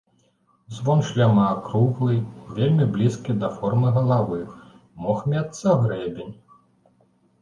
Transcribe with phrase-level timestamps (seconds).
[0.75, 2.15] Звон шлема акруглы,
[2.59, 4.41] вельмі блізкі да формы галавы,
[5.07, 6.33] мог мецца грэбень.